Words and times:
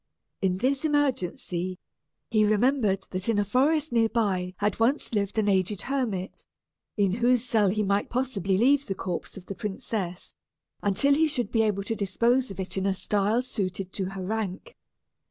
In 0.41 0.57
this 0.57 0.83
emergency, 0.83 1.77
he 2.31 2.43
remembered 2.43 3.03
that 3.11 3.29
in 3.29 3.37
a 3.37 3.45
forest 3.45 3.91
near 3.91 4.09
by 4.09 4.55
had 4.57 4.79
once 4.79 5.13
lived 5.13 5.37
an 5.37 5.47
aged 5.47 5.83
hermit, 5.83 6.43
in 6.97 7.11
whose 7.11 7.43
cell 7.43 7.69
he 7.69 7.83
might 7.83 8.09
possibly 8.09 8.57
leave 8.57 8.87
the 8.87 8.95
corpse 8.95 9.37
of 9.37 9.45
the 9.45 9.53
princess, 9.53 10.33
until 10.81 11.13
he 11.13 11.27
should 11.27 11.51
be 11.51 11.61
able 11.61 11.83
to 11.83 11.93
dispose 11.95 12.49
of 12.49 12.59
it 12.59 12.77
in 12.77 12.87
a 12.87 12.95
style 12.95 13.43
suited 13.43 13.93
to 13.93 14.05
her 14.05 14.23
rank. 14.25 14.75